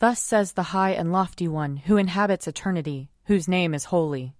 [0.00, 4.34] Thus says the high and lofty one, who inhabits eternity, whose name is holy.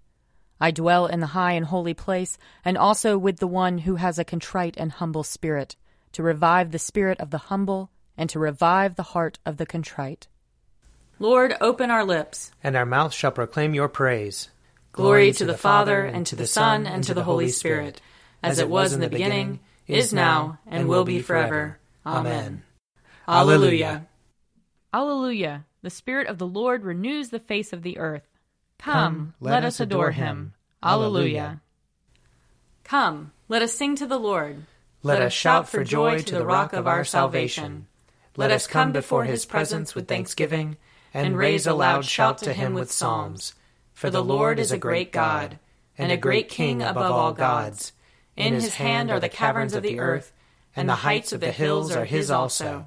[0.59, 4.19] I dwell in the high and holy place, and also with the one who has
[4.19, 5.77] a contrite and humble spirit,
[6.13, 10.29] to revive the spirit of the humble, and to revive the heart of the contrite.
[11.19, 14.49] Lord, open our lips, and our mouth shall proclaim your praise.
[14.93, 18.01] Glory to the Father, and to the Son, and to the Holy Spirit,
[18.43, 21.79] as it was in the beginning, is now, and will be forever.
[22.07, 22.63] Amen.
[23.29, 24.07] Alleluia.
[24.93, 25.65] Alleluia.
[25.83, 28.27] The Spirit of the Lord renews the face of the earth.
[28.79, 30.55] Come, let us adore him.
[30.83, 31.61] Alleluia.
[32.85, 34.65] Come, let us sing to the Lord.
[35.03, 37.87] Let us shout for joy to the rock of our salvation.
[38.37, 40.77] Let us come before his presence with thanksgiving
[41.15, 43.55] and raise a loud shout to him with psalms.
[43.93, 45.59] For the Lord is a great God,
[45.99, 47.93] and a great King above all gods.
[48.37, 50.33] In his hand are the caverns of the earth,
[50.75, 52.87] and the heights of the hills are his also.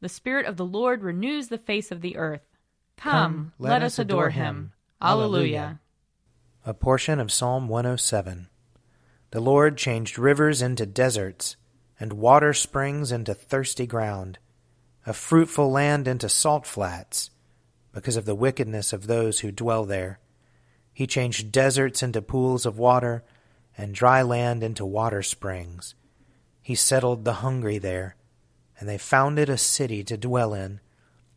[0.00, 2.42] The Spirit of the Lord renews the face of the earth.
[2.96, 4.72] Come, let us adore him.
[5.00, 5.80] Alleluia.
[6.64, 8.48] A portion of Psalm 107.
[9.30, 11.56] The Lord changed rivers into deserts,
[11.98, 14.38] and water springs into thirsty ground
[15.08, 17.30] a fruitful land into salt flats,
[17.92, 20.18] because of the wickedness of those who dwell there.
[20.92, 23.24] He changed deserts into pools of water,
[23.76, 25.94] and dry land into water springs.
[26.60, 28.16] He settled the hungry there,
[28.78, 30.80] and they founded a city to dwell in.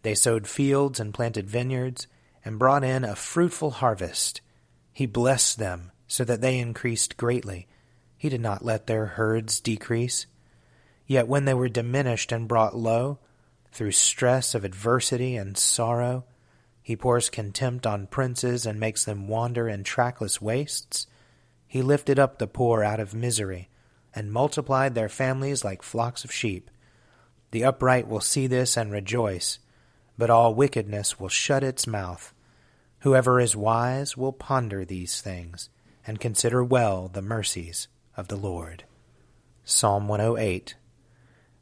[0.03, 2.07] They sowed fields and planted vineyards,
[2.43, 4.41] and brought in a fruitful harvest.
[4.93, 7.67] He blessed them, so that they increased greatly.
[8.17, 10.25] He did not let their herds decrease.
[11.07, 13.19] Yet when they were diminished and brought low,
[13.71, 16.25] through stress of adversity and sorrow,
[16.83, 21.07] he pours contempt on princes and makes them wander in trackless wastes.
[21.67, 23.69] He lifted up the poor out of misery
[24.13, 26.69] and multiplied their families like flocks of sheep.
[27.51, 29.59] The upright will see this and rejoice,
[30.17, 32.33] but all wickedness will shut its mouth.
[32.99, 35.69] Whoever is wise will ponder these things
[36.05, 38.85] and consider well the mercies of the Lord.
[39.63, 40.75] Psalm 108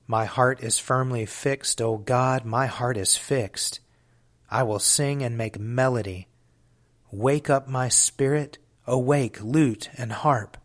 [0.09, 3.79] my heart is firmly fixed, O God, my heart is fixed.
[4.50, 6.27] I will sing and make melody.
[7.11, 8.57] Wake up my spirit,
[8.88, 10.57] awake lute and harp.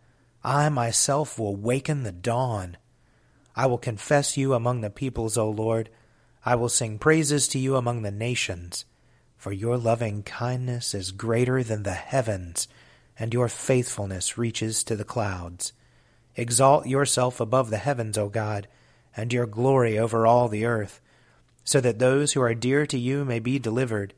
[0.43, 2.79] I myself will waken the dawn.
[3.57, 5.91] I will confess you among the peoples, O Lord.
[6.45, 8.85] I will sing praises to you among the nations.
[9.37, 12.69] For your loving kindness is greater than the heavens,
[13.19, 15.73] and your faithfulness reaches to the clouds.
[16.37, 18.67] Exalt yourself above the heavens, O God
[19.17, 21.01] and your glory over all the earth,
[21.65, 24.15] so that those who are dear to you may be delivered.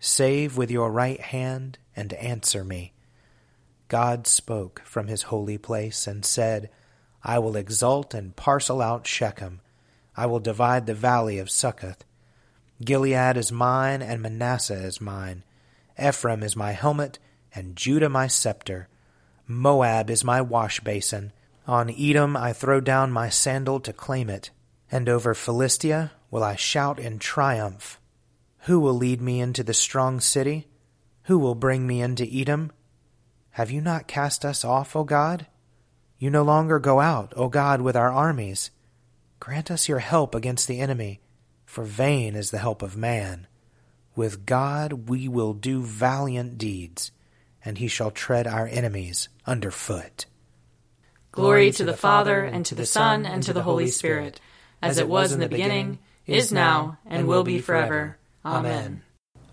[0.00, 2.92] Save with your right hand and answer me.
[3.88, 6.70] God spoke from his holy place and said,
[7.24, 9.60] I will exalt and parcel out Shechem.
[10.16, 12.04] I will divide the valley of Succoth.
[12.84, 15.44] Gilead is mine, and Manasseh is mine.
[16.02, 17.18] Ephraim is my helmet,
[17.54, 18.88] and Judah my scepter.
[19.46, 21.32] Moab is my wash basin
[21.66, 24.50] on Edom I throw down my sandal to claim it,
[24.90, 28.00] and over Philistia will I shout in triumph.
[28.62, 30.66] Who will lead me into the strong city?
[31.24, 32.72] Who will bring me into Edom?
[33.50, 35.46] Have you not cast us off, O God?
[36.22, 38.70] You no longer go out, O God, with our armies.
[39.40, 41.20] Grant us your help against the enemy,
[41.66, 43.48] for vain is the help of man.
[44.14, 47.10] With God we will do valiant deeds,
[47.64, 50.26] and he shall tread our enemies under foot.
[51.32, 54.40] Glory to the Father, and to the Son, and to the Holy Spirit,
[54.80, 58.16] as it was in the beginning, is now, and will be forever.
[58.44, 59.02] Amen.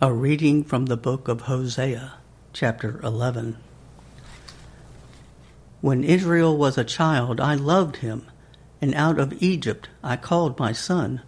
[0.03, 2.13] A reading from the book of Hosea,
[2.53, 3.57] chapter 11.
[5.81, 8.25] When Israel was a child, I loved him,
[8.81, 11.21] and out of Egypt I called my son.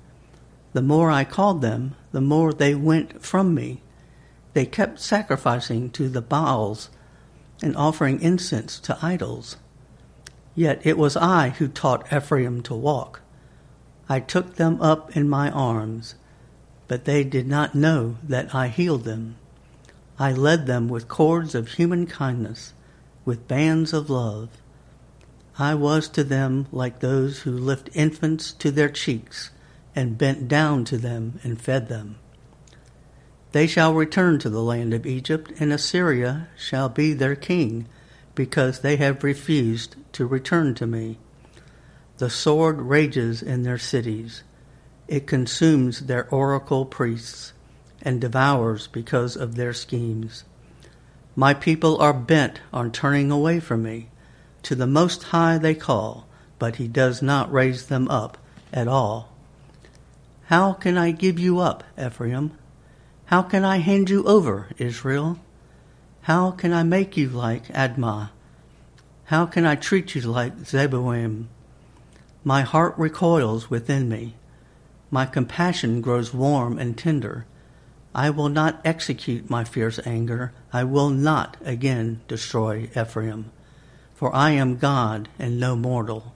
[0.74, 3.82] The more I called them, the more they went from me.
[4.54, 6.90] They kept sacrificing to the Baals
[7.64, 9.56] and offering incense to idols.
[10.54, 13.22] Yet it was I who taught Ephraim to walk.
[14.10, 16.16] I took them up in my arms,
[16.90, 19.38] but they did not know that I healed them.
[20.20, 22.74] I led them with cords of human kindness,
[23.26, 24.50] with bands of love.
[25.60, 29.52] I was to them like those who lift infants to their cheeks
[29.96, 32.18] and bent down to them and fed them.
[33.52, 37.88] They shall return to the land of Egypt, and Assyria shall be their king,
[38.34, 41.20] because they have refused to return to me.
[42.18, 44.44] The sword rages in their cities.
[45.08, 47.52] It consumes their oracle priests
[48.02, 50.46] and devours because of their schemes.
[51.36, 54.10] My people are bent on turning away from me.
[54.64, 56.28] To the Most High they call,
[56.60, 58.38] but he does not raise them up
[58.74, 59.32] at all.
[60.46, 62.52] How can I give you up, Ephraim?
[63.26, 65.40] How can I hand you over, Israel?
[66.24, 68.30] How can I make you like Admah?
[69.26, 71.46] How can I treat you like Zeboim?
[72.44, 74.36] My heart recoils within me.
[75.10, 77.46] My compassion grows warm and tender.
[78.14, 80.52] I will not execute my fierce anger.
[80.74, 83.52] I will not again destroy Ephraim.
[84.14, 86.36] For I am God and no mortal,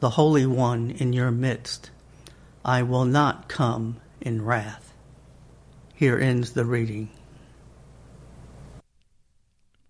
[0.00, 1.90] the Holy One in your midst.
[2.64, 4.92] I will not come in wrath.
[5.94, 7.10] Here ends the reading.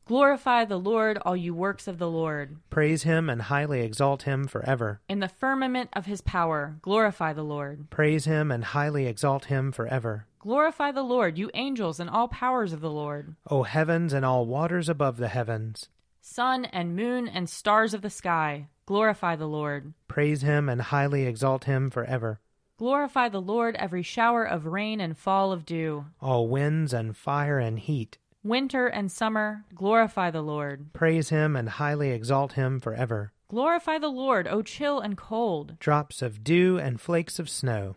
[0.06, 2.56] Glorify the Lord, all you works of the Lord.
[2.70, 5.02] Praise him and highly exalt him forever.
[5.06, 7.90] In the firmament of his power, glorify the Lord.
[7.90, 10.25] Praise him and highly exalt him forever.
[10.40, 13.35] Glorify the Lord, you angels and all powers of the Lord.
[13.50, 15.88] O heavens and all waters above the heavens.
[16.20, 19.94] Sun and moon and stars of the sky, glorify the Lord.
[20.06, 22.40] Praise him and highly exalt him forever.
[22.79, 26.05] Glorify the Lord, every shower of rain and fall of dew.
[26.20, 28.19] All winds and fire and heat.
[28.44, 30.93] Winter and summer, glorify the Lord.
[30.93, 33.32] Praise him and highly exalt him forever.
[33.49, 35.79] Glorify the Lord, O chill and cold.
[35.81, 37.96] Drops of dew and flakes of snow.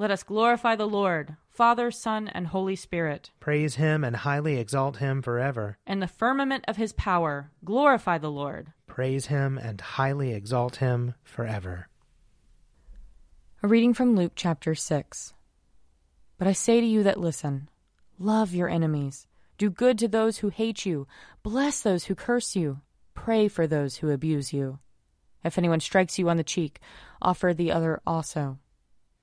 [0.00, 3.32] Let us glorify the Lord, Father, Son, and Holy Spirit.
[3.40, 5.76] Praise him and highly exalt him forever.
[5.88, 8.72] In the firmament of his power, glorify the Lord.
[8.86, 11.88] Praise him and highly exalt him forever.
[13.60, 15.34] A reading from Luke chapter 6.
[16.38, 17.68] But I say to you that listen
[18.20, 19.26] love your enemies,
[19.58, 21.08] do good to those who hate you,
[21.42, 22.82] bless those who curse you,
[23.14, 24.78] pray for those who abuse you.
[25.42, 26.78] If anyone strikes you on the cheek,
[27.20, 28.58] offer the other also.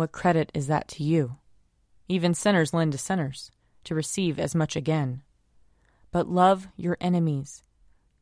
[0.00, 1.36] what credit is that to you?
[2.08, 3.52] Even sinners lend to sinners,
[3.84, 5.20] to receive as much again.
[6.10, 7.62] But love your enemies,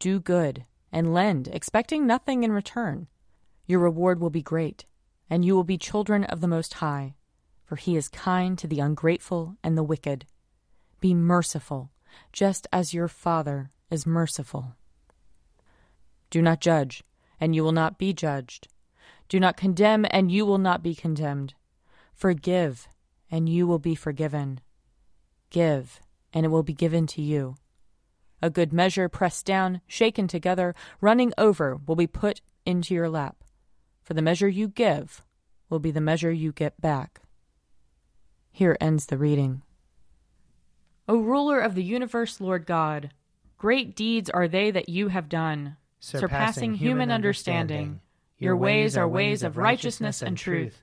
[0.00, 3.06] do good, and lend, expecting nothing in return.
[3.64, 4.86] Your reward will be great,
[5.30, 7.14] and you will be children of the Most High,
[7.64, 10.26] for He is kind to the ungrateful and the wicked.
[11.00, 11.92] Be merciful,
[12.32, 14.74] just as your Father is merciful.
[16.30, 17.04] Do not judge,
[17.38, 18.66] and you will not be judged.
[19.28, 21.54] Do not condemn, and you will not be condemned.
[22.18, 22.88] Forgive,
[23.30, 24.58] and you will be forgiven.
[25.50, 26.00] Give,
[26.32, 27.54] and it will be given to you.
[28.42, 33.36] A good measure, pressed down, shaken together, running over, will be put into your lap.
[34.02, 35.22] For the measure you give
[35.70, 37.20] will be the measure you get back.
[38.50, 39.62] Here ends the reading.
[41.06, 43.10] O ruler of the universe, Lord God,
[43.58, 48.00] great deeds are they that you have done, surpassing, human understanding.
[48.38, 50.82] Your ways are ways of righteousness and truth.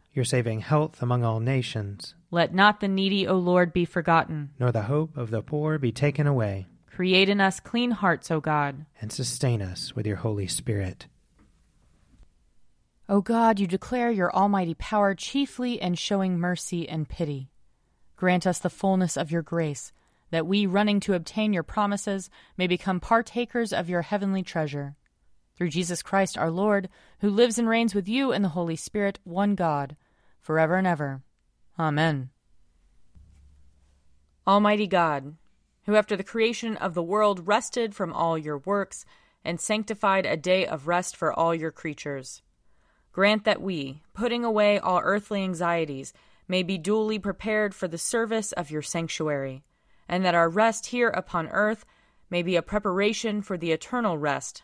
[0.13, 2.15] Your saving health among all nations.
[2.31, 4.49] Let not the needy, O Lord, be forgotten.
[4.59, 6.67] Nor the hope of the poor be taken away.
[6.85, 8.85] Create in us clean hearts, O God.
[8.99, 11.07] And sustain us with your Holy Spirit.
[13.07, 17.49] O God, you declare your almighty power chiefly in showing mercy and pity.
[18.17, 19.93] Grant us the fullness of your grace,
[20.29, 24.95] that we, running to obtain your promises, may become partakers of your heavenly treasure.
[25.55, 26.89] Through Jesus Christ our Lord,
[27.19, 29.95] who lives and reigns with you in the Holy Spirit, one God,
[30.39, 31.21] forever and ever.
[31.77, 32.29] Amen.
[34.47, 35.35] Almighty God,
[35.85, 39.05] who after the creation of the world rested from all your works,
[39.43, 42.41] and sanctified a day of rest for all your creatures,
[43.11, 46.13] Grant that we, putting away all earthly anxieties,
[46.47, 49.63] may be duly prepared for the service of your sanctuary,
[50.07, 51.85] and that our rest here upon earth
[52.29, 54.63] may be a preparation for the eternal rest